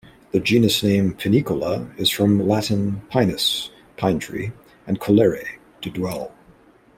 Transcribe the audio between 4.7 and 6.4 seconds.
and "colere", "to dwell".